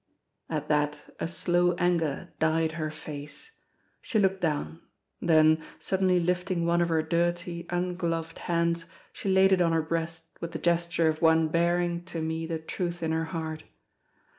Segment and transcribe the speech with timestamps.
[0.49, 3.59] At that a slow anger dyed her face.
[4.01, 4.81] She looked down;
[5.21, 10.25] then, suddenly lifting one of her dirty, ungloved hands, she laid it on her breast
[10.39, 13.63] with the gesture of one baring to me the truth in her heart.